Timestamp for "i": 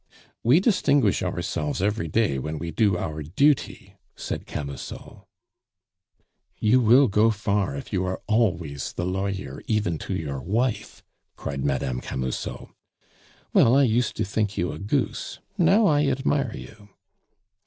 13.77-13.83, 15.85-16.07